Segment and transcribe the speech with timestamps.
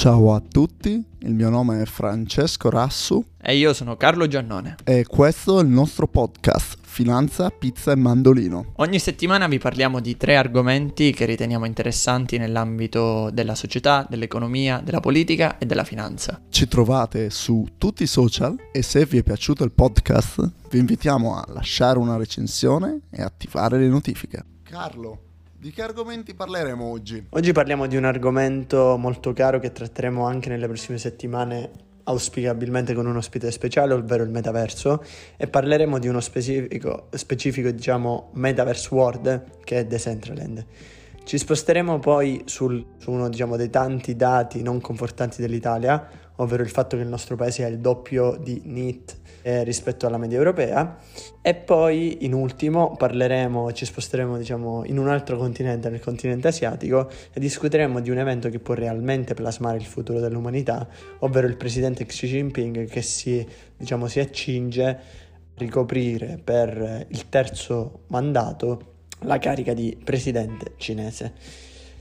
[0.00, 4.76] Ciao a tutti, il mio nome è Francesco Rassu E io sono Carlo Giannone.
[4.82, 8.72] e questo è il nostro podcast Finanza, Pizza e Mandolino.
[8.76, 15.00] Ogni settimana vi parliamo di tre argomenti che riteniamo interessanti nell'ambito della società, dell'economia, della
[15.00, 16.40] politica e della finanza.
[16.48, 21.36] Ci trovate su tutti i social e se vi è piaciuto il podcast vi invitiamo
[21.36, 24.44] a lasciare una recensione e attivare le notifiche.
[24.62, 25.24] Carlo,
[25.60, 27.26] di che argomenti parleremo oggi?
[27.28, 31.70] Oggi parliamo di un argomento molto caro che tratteremo anche nelle prossime settimane,
[32.04, 35.04] auspicabilmente con un ospite speciale, ovvero il metaverso,
[35.36, 40.64] e parleremo di uno specifico, specifico diciamo, metaverse world che è Decentraland.
[41.24, 46.70] Ci sposteremo poi sul- su uno diciamo, dei tanti dati non confortanti dell'Italia, ovvero il
[46.70, 50.98] fatto che il nostro paese ha il doppio di NEET eh, rispetto alla media europea,
[51.42, 57.08] e poi in ultimo parleremo, ci sposteremo diciamo, in un altro continente, nel continente asiatico,
[57.32, 60.86] e discuteremo di un evento che può realmente plasmare il futuro dell'umanità,
[61.20, 64.98] ovvero il presidente Xi Jinping che si, diciamo, si accinge a
[65.56, 68.88] ricoprire per il terzo mandato
[69.24, 71.32] la carica di presidente cinese.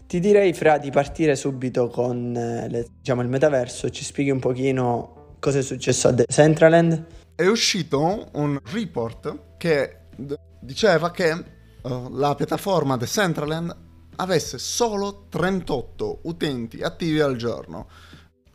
[0.08, 3.90] Ti direi, Fra, di partire subito con eh, le- diciamo, il metaverso.
[3.90, 7.19] Ci spieghi un pochino cosa è successo a Decentraland?
[7.40, 13.74] È uscito un report che d- diceva che eh, la piattaforma Decentraland
[14.18, 17.88] avesse solo 38 utenti attivi al giorno.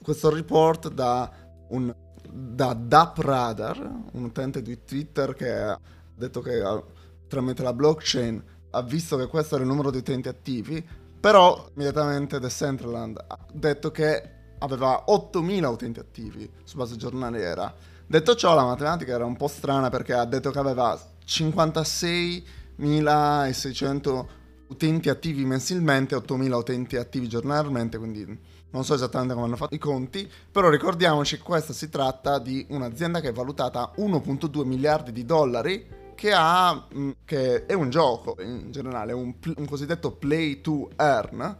[0.03, 1.33] Questo report da
[1.71, 1.95] un
[2.31, 5.81] da DappRadar, un utente di Twitter che ha
[6.15, 6.85] detto che eh,
[7.27, 10.87] tramite la blockchain ha visto che questo era il numero di utenti attivi,
[11.19, 17.93] però immediatamente Decentraland ha detto che aveva 8000 utenti attivi su base giornaliera.
[18.07, 24.27] Detto ciò, la matematica era un po' strana perché ha detto che aveva 56.600
[24.69, 29.79] utenti attivi mensilmente, 8.000 utenti attivi giornalmente, quindi non so esattamente come hanno fatto i
[29.79, 35.13] conti, però ricordiamoci che questa si tratta di un'azienda che è valutata a 1.2 miliardi
[35.13, 40.61] di dollari, che, ha, mh, che è un gioco in generale, un, un cosiddetto play
[40.61, 41.57] to earn,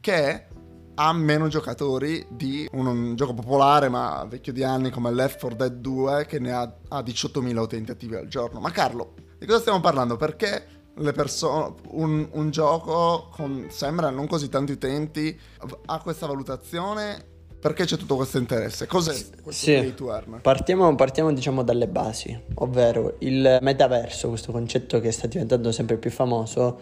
[0.00, 0.46] che
[0.94, 5.56] ha meno giocatori di un, un gioco popolare ma vecchio di anni come Left 4
[5.56, 8.60] Dead 2 che ne ha, ha 18.000 utenti attivi al giorno.
[8.60, 10.16] Ma Carlo, di cosa stiamo parlando?
[10.16, 10.66] Perché
[10.96, 15.38] le persone, un, un gioco con sembra non così tanti utenti
[15.86, 17.32] ha questa valutazione?
[17.58, 18.86] Perché c'è tutto questo interesse?
[18.86, 19.12] Cos'è
[19.42, 19.80] questo Sì.
[20.40, 26.10] Partiamo, partiamo diciamo dalle basi, ovvero il metaverso, questo concetto che sta diventando sempre più
[26.10, 26.78] famoso,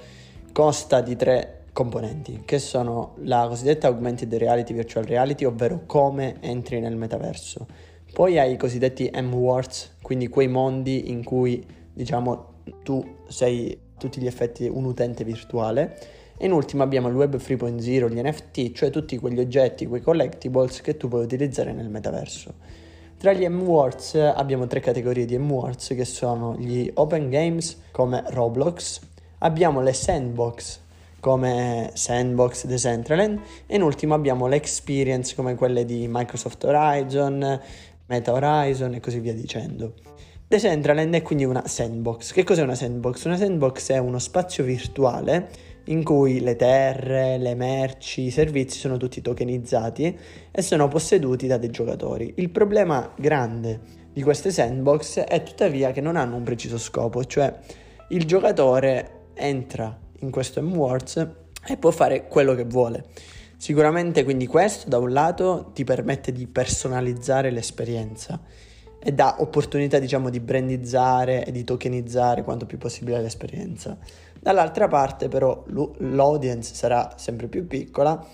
[0.52, 6.80] consta di tre componenti, che sono la cosiddetta augmented reality, virtual reality, ovvero come entri
[6.80, 7.66] nel metaverso.
[8.12, 12.50] Poi hai i cosiddetti M-words, quindi quei mondi in cui diciamo
[12.82, 15.96] tu sei a tutti gli effetti un utente virtuale.
[16.36, 20.80] E in ultimo abbiamo il Web 3.0, gli NFT, cioè tutti quegli oggetti, quei collectibles
[20.80, 22.54] che tu puoi utilizzare nel metaverso.
[23.16, 29.00] Tra gli M-Words abbiamo tre categorie di M-Words che sono gli Open Games come Roblox,
[29.38, 30.80] abbiamo le Sandbox
[31.22, 33.38] come Sandbox Decentraland
[33.68, 37.60] e in ultimo abbiamo le Experience come quelle di Microsoft Horizon,
[38.06, 39.94] Meta Horizon e così via dicendo.
[40.48, 42.32] Decentraland è quindi una sandbox.
[42.32, 43.24] Che cos'è una sandbox?
[43.26, 45.48] Una sandbox è uno spazio virtuale
[45.84, 50.18] in cui le terre, le merci, i servizi sono tutti tokenizzati
[50.50, 52.32] e sono posseduti da dei giocatori.
[52.38, 53.78] Il problema grande
[54.12, 57.56] di queste sandbox è tuttavia che non hanno un preciso scopo, cioè
[58.08, 61.28] il giocatore entra in questo M-Words
[61.66, 63.04] e può fare quello che vuole.
[63.56, 68.40] Sicuramente quindi questo da un lato ti permette di personalizzare l'esperienza
[68.98, 73.96] e dà opportunità diciamo di brandizzare e di tokenizzare quanto più possibile l'esperienza.
[74.40, 75.64] Dall'altra parte però
[75.98, 78.26] l'audience sarà sempre più piccola,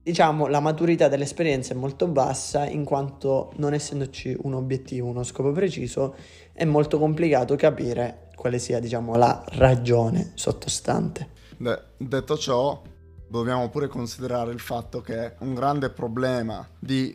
[0.00, 5.50] diciamo la maturità dell'esperienza è molto bassa in quanto non essendoci un obiettivo, uno scopo
[5.50, 6.14] preciso,
[6.52, 11.30] è molto complicato capire quale sia diciamo la ragione sottostante.
[11.56, 12.80] De- detto ciò,
[13.28, 17.14] dobbiamo pure considerare il fatto che un grande problema di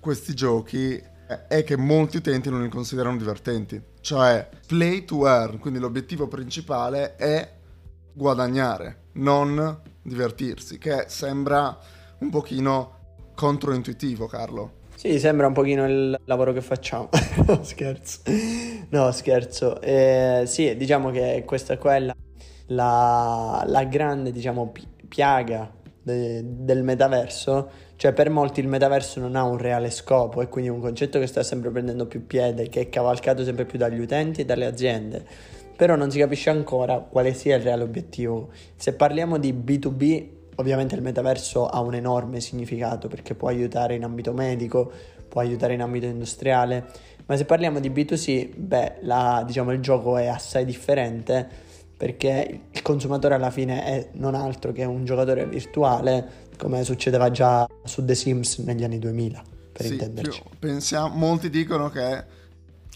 [0.00, 1.00] questi giochi
[1.48, 3.80] è- che molti utenti non li considerano divertenti.
[4.00, 7.52] Cioè, play to earn, quindi l'obiettivo principale è
[8.12, 11.78] guadagnare, non divertirsi, che sembra
[12.18, 13.00] un pochino
[13.34, 14.80] controintuitivo, Carlo.
[14.94, 17.08] Sì, sembra un pochino il lavoro che facciamo.
[17.62, 18.20] scherzo.
[18.92, 19.80] No, scherzo.
[19.80, 22.14] Eh, sì, diciamo che questa è quella
[22.66, 25.72] la, la grande, diciamo, pi- piaga
[26.02, 27.70] de- del metaverso.
[27.96, 31.18] Cioè, per molti il metaverso non ha un reale scopo e quindi è un concetto
[31.18, 34.66] che sta sempre prendendo più piede, che è cavalcato sempre più dagli utenti e dalle
[34.66, 35.24] aziende.
[35.74, 38.50] Però non si capisce ancora quale sia il reale obiettivo.
[38.76, 44.04] Se parliamo di B2B, Ovviamente il metaverso ha un enorme significato perché può aiutare in
[44.04, 44.92] ambito medico,
[45.26, 46.88] può aiutare in ambito industriale,
[47.26, 52.82] ma se parliamo di B2C, beh, la, diciamo, il gioco è assai differente perché il
[52.82, 58.16] consumatore alla fine è non altro che un giocatore virtuale, come succedeva già su The
[58.16, 59.42] Sims negli anni 2000,
[59.72, 60.42] per sì, intenderci.
[60.58, 62.24] Pensiamo, molti dicono che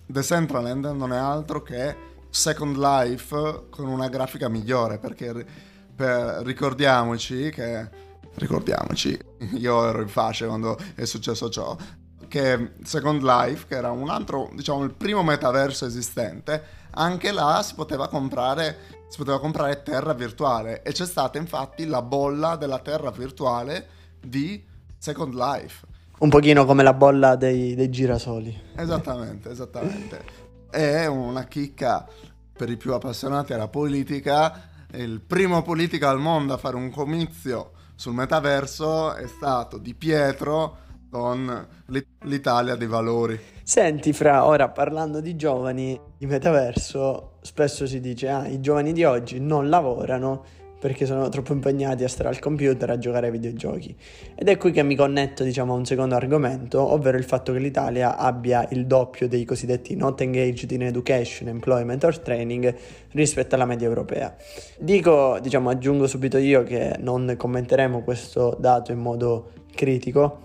[0.07, 1.95] The Centraland non è altro che
[2.31, 5.47] Second Life con una grafica migliore, perché
[5.95, 7.89] per, ricordiamoci che
[8.35, 9.17] ricordiamoci,
[9.55, 11.77] io ero in fascia quando è successo ciò,
[12.29, 17.75] che Second Life, che era un altro, diciamo, il primo metaverso esistente, anche là si
[17.75, 23.11] poteva comprare si poteva comprare terra virtuale e c'è stata infatti la bolla della terra
[23.11, 23.87] virtuale
[24.21, 24.65] di
[24.99, 25.87] Second Life.
[26.19, 28.63] Un pochino come la bolla dei, dei girasoli.
[28.75, 30.25] Esattamente, esattamente.
[30.71, 32.07] È una chicca
[32.53, 34.69] per i più appassionati alla politica.
[34.93, 40.85] Il primo politico al mondo a fare un comizio sul metaverso è stato Di Pietro
[41.11, 41.67] con
[42.25, 43.39] l'Italia dei valori.
[43.63, 49.05] Senti, Fra, ora parlando di giovani di metaverso, spesso si dice, ah, i giovani di
[49.05, 50.45] oggi non lavorano
[50.79, 53.97] perché sono troppo impegnati a stare al computer a giocare ai videogiochi.
[54.35, 57.59] Ed è qui che mi connetto, diciamo, a un secondo argomento, ovvero il fatto che
[57.59, 62.75] l'Italia abbia il doppio dei cosiddetti not engaged in education, employment or training
[63.13, 64.37] rispetto alla media europea.
[64.79, 70.43] Dico, diciamo, aggiungo subito io che non commenteremo questo dato in modo critico,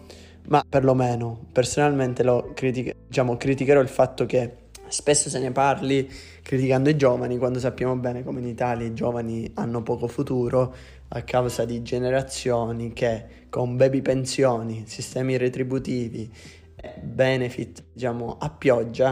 [0.48, 4.58] ma perlomeno personalmente lo critica- diciamo, criticherò il fatto che
[4.88, 6.10] spesso se ne parli
[6.42, 10.76] criticando i giovani quando sappiamo bene come in Italia i giovani hanno poco futuro
[11.10, 16.30] a causa di generazioni che con baby pensioni, sistemi retributivi
[17.02, 19.10] benefit diciamo a pioggia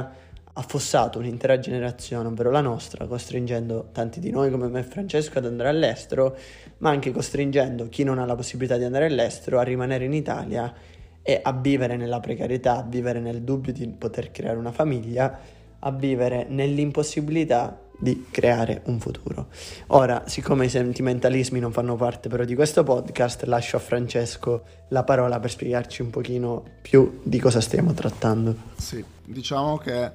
[0.53, 5.37] ha affossato un'intera generazione, ovvero la nostra, costringendo tanti di noi come me e Francesco
[5.37, 6.35] ad andare all'estero,
[6.79, 10.73] ma anche costringendo chi non ha la possibilità di andare all'estero a rimanere in Italia
[11.21, 15.39] e a vivere nella precarietà, a vivere nel dubbio di poter creare una famiglia,
[15.79, 19.47] a vivere nell'impossibilità di creare un futuro.
[19.87, 25.03] Ora, siccome i sentimentalismi non fanno parte però di questo podcast, lascio a Francesco la
[25.03, 28.55] parola per spiegarci un pochino più di cosa stiamo trattando.
[28.77, 30.11] Sì, diciamo che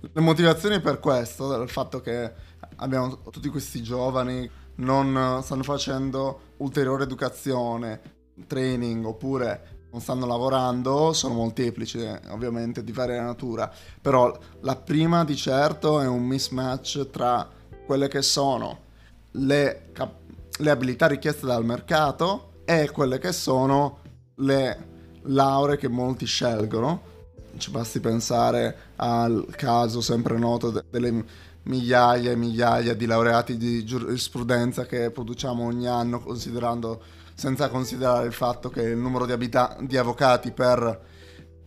[0.00, 2.32] le motivazioni per questo, dal fatto che
[2.76, 8.00] abbiamo tutti questi giovani non stanno facendo ulteriore educazione,
[8.46, 11.98] training oppure non stanno lavorando sono molteplici,
[12.28, 17.48] ovviamente di varia natura, però la prima di certo è un mismatch tra
[17.86, 18.86] quelle che sono
[19.32, 20.20] le, cap-
[20.58, 24.00] le abilità richieste dal mercato e quelle che sono
[24.36, 24.86] le
[25.22, 27.16] lauree che molti scelgono.
[27.56, 31.24] Ci basti pensare al caso sempre noto de- delle
[31.62, 37.02] migliaia e migliaia di laureati di giurisprudenza che produciamo ogni anno considerando
[37.38, 41.06] senza considerare il fatto che il numero di, abita- di avvocati per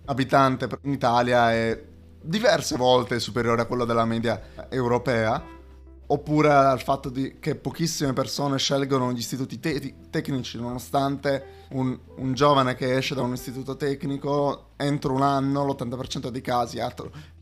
[0.03, 1.81] abitante in Italia è
[2.21, 5.41] diverse volte superiore a quello della media europea,
[6.07, 12.33] oppure al fatto di, che pochissime persone scelgono gli istituti te- tecnici, nonostante un, un,
[12.33, 16.79] giovane che esce da un istituto tecnico entro un anno l'80% dei casi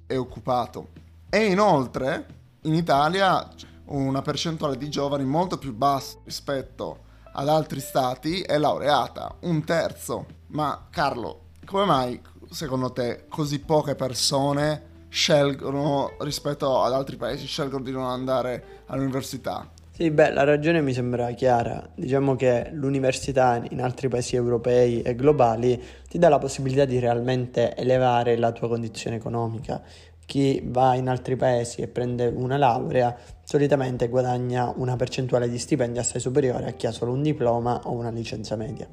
[0.05, 0.89] è occupato.
[1.31, 2.27] E inoltre
[2.61, 3.49] in Italia
[3.85, 10.25] una percentuale di giovani molto più bassa rispetto ad altri stati è laureata, un terzo.
[10.47, 17.83] Ma Carlo, come mai secondo te così poche persone scelgono rispetto ad altri paesi scelgono
[17.83, 19.69] di non andare all'università?
[19.91, 21.89] Sì, beh, la ragione mi sembra chiara.
[21.93, 27.75] Diciamo che l'università in altri paesi europei e globali ti dà la possibilità di realmente
[27.75, 29.81] elevare la tua condizione economica
[30.29, 35.97] chi va in altri paesi e prende una laurea solitamente guadagna una percentuale di stipendi
[35.97, 38.87] assai superiore a chi ha solo un diploma o una licenza media.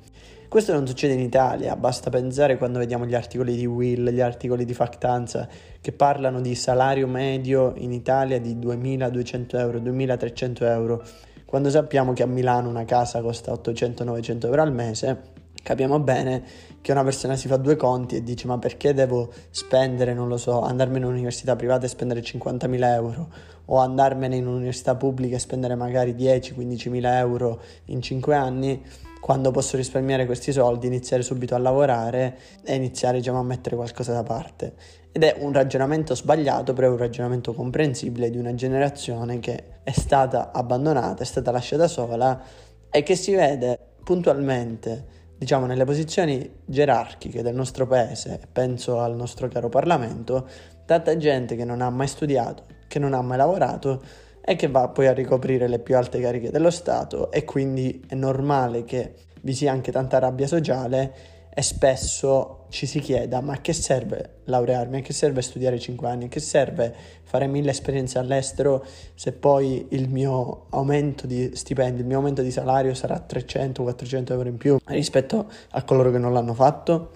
[0.48, 4.64] Questo non succede in Italia, basta pensare quando vediamo gli articoli di Will, gli articoli
[4.64, 5.46] di Factanza
[5.78, 11.04] che parlano di salario medio in Italia di 2200 euro, 2300 euro,
[11.44, 16.42] quando sappiamo che a Milano una casa costa 800-900 euro al mese capiamo bene
[16.80, 20.36] che una persona si fa due conti e dice ma perché devo spendere, non lo
[20.36, 23.28] so, andarmene in un'università privata e spendere 50.000 euro
[23.66, 28.82] o andarmene in un'università pubblica e spendere magari 10-15.000 euro in 5 anni
[29.26, 34.12] quando posso risparmiare questi soldi, iniziare subito a lavorare e iniziare diciamo, a mettere qualcosa
[34.12, 34.74] da parte.
[35.10, 39.90] Ed è un ragionamento sbagliato, però è un ragionamento comprensibile di una generazione che è
[39.90, 42.40] stata abbandonata, è stata lasciata sola
[42.88, 49.48] e che si vede puntualmente diciamo, nelle posizioni gerarchiche del nostro paese, penso al nostro
[49.48, 50.48] caro Parlamento,
[50.84, 54.02] tanta gente che non ha mai studiato, che non ha mai lavorato
[54.40, 58.14] e che va poi a ricoprire le più alte cariche dello Stato e quindi è
[58.14, 61.14] normale che vi sia anche tanta rabbia sociale
[61.52, 66.08] e spesso ci si chieda ma a che serve laurearmi, a che serve studiare 5
[66.08, 72.02] anni, a che serve fare mille esperienze all'estero se poi il mio aumento di stipendio,
[72.02, 76.32] il mio aumento di salario sarà 300-400 euro in più rispetto a coloro che non
[76.32, 77.10] l'hanno fatto?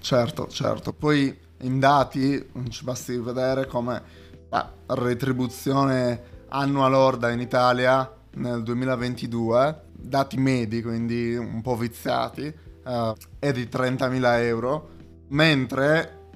[0.00, 0.92] Certo, certo.
[0.92, 4.02] Poi in dati ci basti vedere come
[4.48, 13.14] la retribuzione annua lorda in Italia nel 2022, dati medi, quindi un po' viziati, uh,
[13.46, 14.88] è di 30.000 euro,
[15.28, 16.30] mentre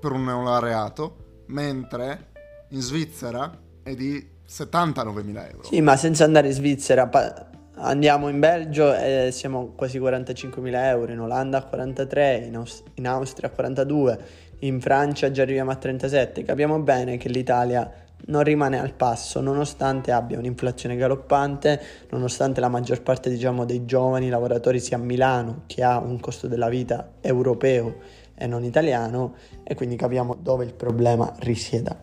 [0.00, 2.32] per un neolaureato, mentre
[2.70, 5.62] in Svizzera è di 79.000 euro.
[5.62, 11.12] Sì, ma senza andare in Svizzera, pa- andiamo in Belgio e siamo quasi 45.000 euro,
[11.12, 14.18] in Olanda a 43, in, Aust- in Austria a 42,
[14.60, 16.42] in Francia già arriviamo a 37.
[16.42, 21.80] Capiamo bene che l'Italia non rimane al passo nonostante abbia un'inflazione galoppante,
[22.10, 26.48] nonostante la maggior parte diciamo, dei giovani lavoratori sia a Milano che ha un costo
[26.48, 27.96] della vita europeo
[28.34, 31.96] e non italiano e quindi capiamo dove il problema risieda.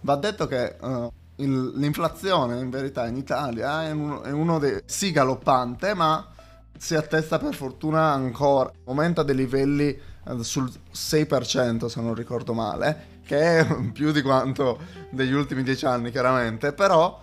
[0.00, 4.80] Va detto che uh, il, l'inflazione in verità in Italia è, un, è uno dei
[4.84, 6.28] sì galoppante ma
[6.76, 9.98] si attesta per fortuna ancora, aumenta dei livelli
[10.40, 14.78] sul 6% se non ricordo male che è più di quanto
[15.10, 17.20] degli ultimi dieci anni chiaramente, però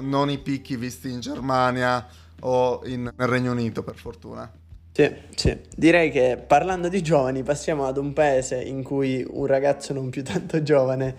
[0.00, 2.06] non i picchi visti in Germania
[2.40, 4.50] o in, nel Regno Unito per fortuna.
[4.92, 9.92] Sì, sì, direi che parlando di giovani passiamo ad un paese in cui un ragazzo
[9.92, 11.14] non più tanto giovane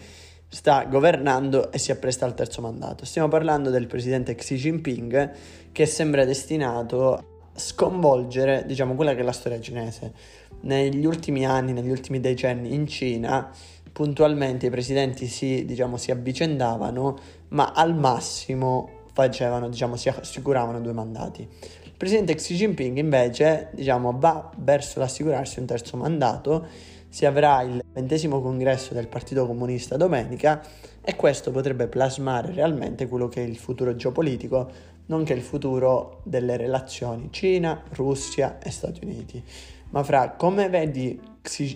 [0.50, 3.06] sta governando e si appresta al terzo mandato.
[3.06, 5.32] Stiamo parlando del presidente Xi Jinping
[5.72, 10.14] che sembra destinato a sconvolgere, diciamo, quella che è la storia cinese.
[10.62, 13.52] Negli ultimi anni, negli ultimi decenni in Cina
[13.92, 17.18] puntualmente i presidenti si, diciamo, si avvicendavano,
[17.50, 21.42] ma al massimo facevano, diciamo, si assicuravano due mandati.
[21.84, 26.68] Il presidente Xi Jinping invece diciamo, va verso l'assicurarsi un terzo mandato,
[27.10, 30.64] si avrà il ventesimo congresso del Partito Comunista domenica
[31.02, 34.70] e questo potrebbe plasmare realmente quello che è il futuro geopolitico,
[35.08, 39.44] nonché il futuro delle relazioni Cina, Russia e Stati Uniti.
[39.92, 41.20] Ma fra come vedi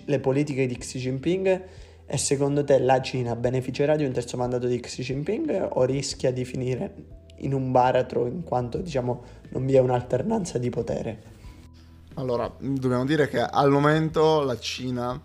[0.04, 1.62] le politiche di Xi Jinping?
[2.06, 6.32] E secondo te la Cina beneficerà di un terzo mandato di Xi Jinping o rischia
[6.32, 6.94] di finire
[7.38, 11.22] in un baratro in quanto diciamo non vi è un'alternanza di potere?
[12.14, 15.20] Allora, dobbiamo dire che al momento la Cina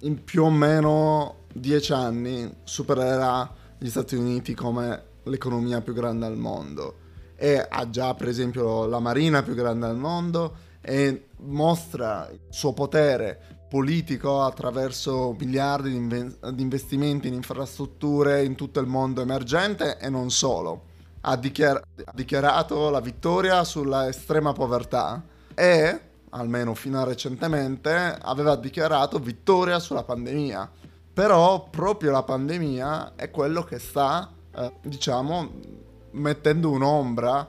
[0.00, 6.36] in più o meno dieci anni supererà gli Stati Uniti come l'economia più grande al
[6.36, 6.96] mondo
[7.36, 12.72] e ha già per esempio la marina più grande al mondo e mostra il suo
[12.72, 19.98] potere politico attraverso miliardi di, inve- di, investimenti in infrastrutture in tutto il mondo emergente
[19.98, 20.88] e non solo.
[21.20, 25.22] Ha, dichiar- ha dichiarato la vittoria sulla estrema povertà
[25.54, 30.68] e, almeno fino a recentemente, aveva dichiarato vittoria sulla pandemia.
[31.12, 35.48] Però proprio la pandemia è quello che sta, eh, diciamo,
[36.12, 37.46] mettendo un'ombra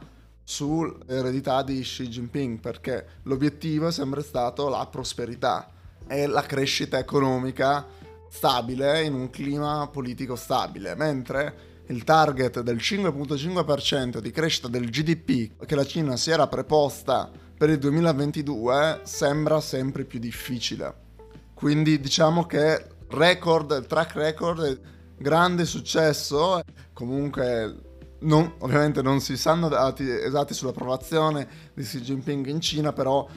[0.51, 5.71] sull'eredità di Xi Jinping perché l'obiettivo è sempre stato la prosperità
[6.05, 7.87] è la crescita economica
[8.29, 15.65] stabile in un clima politico stabile, mentre il target del 5.5% di crescita del GDP
[15.65, 20.93] che la Cina si era preposta per il 2022 sembra sempre più difficile.
[21.53, 24.79] Quindi diciamo che record, il track record è
[25.17, 27.90] grande successo, comunque
[28.21, 33.27] non, ovviamente non si sanno dati esatti sull'approvazione di Xi Jinping in Cina, però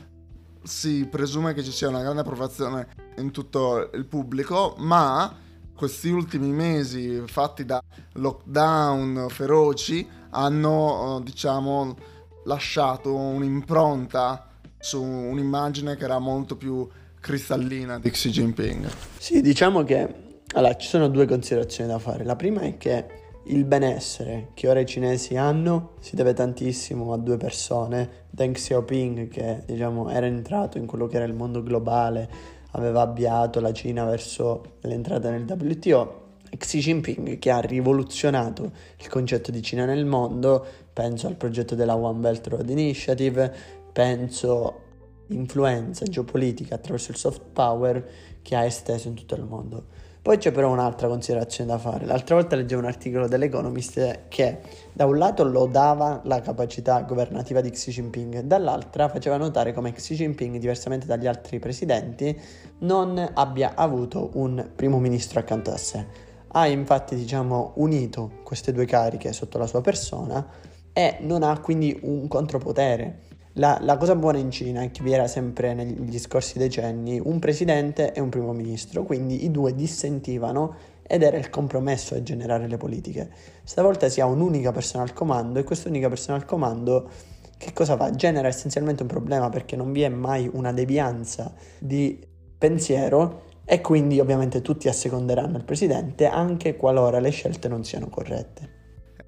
[0.62, 2.88] si presume che ci sia una grande approvazione
[3.18, 5.36] in tutto il pubblico, ma
[5.74, 11.96] questi ultimi mesi fatti da lockdown feroci hanno, diciamo,
[12.44, 14.48] lasciato un'impronta
[14.78, 16.86] su un'immagine che era molto più
[17.20, 18.88] cristallina di Xi Jinping.
[19.18, 20.22] Sì, diciamo che
[20.52, 22.24] allora, ci sono due considerazioni da fare.
[22.24, 27.18] La prima è che il benessere che ora i cinesi hanno si deve tantissimo a
[27.18, 32.28] due persone, Deng Xiaoping che diciamo era entrato in quello che era il mondo globale,
[32.70, 39.08] aveva avviato la Cina verso l'entrata nel WTO, e Xi Jinping che ha rivoluzionato il
[39.08, 43.52] concetto di Cina nel mondo, penso al progetto della One Belt Road Initiative,
[43.92, 44.80] penso
[45.28, 48.08] influenza geopolitica attraverso il soft power
[48.42, 49.86] che ha esteso in tutto il mondo.
[50.24, 52.06] Poi c'è però un'altra considerazione da fare.
[52.06, 54.58] L'altra volta leggevo un articolo dell'Economist che
[54.90, 60.14] da un lato lodava la capacità governativa di Xi Jinping, dall'altra faceva notare come Xi
[60.14, 62.40] Jinping, diversamente dagli altri presidenti,
[62.78, 66.06] non abbia avuto un primo ministro accanto a sé.
[66.52, 70.42] Ha infatti, diciamo, unito queste due cariche sotto la sua persona
[70.90, 73.24] e non ha quindi un contropotere
[73.56, 77.38] La, la, cosa buona in Cina è che vi era sempre negli scorsi decenni un
[77.38, 80.74] presidente e un primo ministro, quindi i due dissentivano
[81.06, 83.30] ed era il compromesso a generare le politiche.
[83.62, 87.08] Stavolta si ha un'unica persona al comando e quest'unica persona al comando
[87.56, 88.10] che cosa fa?
[88.10, 92.26] Genera essenzialmente un problema perché non vi è mai una devianza di
[92.58, 98.68] pensiero e quindi ovviamente tutti asseconderanno il presidente anche qualora le scelte non siano corrette.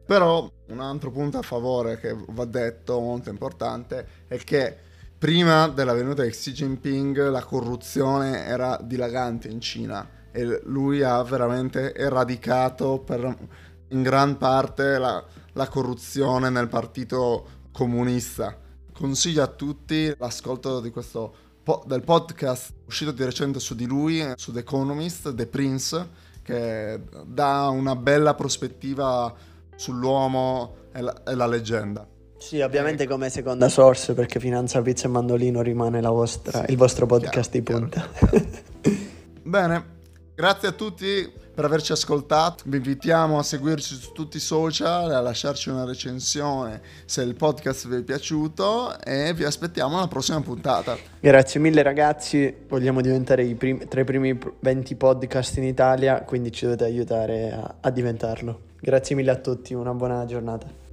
[0.05, 4.77] Però un altro punto a favore che va detto, molto importante, è che
[5.19, 11.23] prima della venuta di Xi Jinping la corruzione era dilagante in Cina e lui ha
[11.23, 13.37] veramente eradicato per,
[13.89, 18.59] in gran parte la, la corruzione nel partito comunista.
[18.93, 21.45] Consiglio a tutti l'ascolto di questo
[21.85, 26.09] del podcast uscito di recente su di lui, su The Economist, The Prince,
[26.43, 29.35] che dà una bella prospettiva
[29.77, 32.07] sull'uomo e la, e la leggenda.
[32.39, 37.07] Sì, ovviamente come seconda source perché Finanza Pizza e Mandolino rimane vostra, sì, il vostro
[37.07, 38.09] podcast chiaro, di punta.
[38.13, 38.47] Chiaro,
[38.83, 38.97] chiaro.
[39.43, 39.85] Bene,
[40.35, 42.65] grazie a tutti per averci ascoltato.
[42.67, 47.89] Vi invitiamo a seguirci su tutti i social, a lasciarci una recensione se il podcast
[47.89, 50.97] vi è piaciuto e vi aspettiamo alla prossima puntata.
[51.19, 56.53] Grazie mille ragazzi, vogliamo diventare i prim- tra i primi 20 podcast in Italia, quindi
[56.53, 58.66] ci dovete aiutare a, a diventarlo.
[58.81, 60.86] Grazie mille a tutti, una buona giornata.